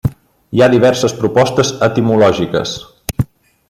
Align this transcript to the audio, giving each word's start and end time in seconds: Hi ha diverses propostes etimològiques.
Hi 0.55 0.61
ha 0.61 0.69
diverses 0.75 1.13
propostes 1.19 1.71
etimològiques. 1.91 2.77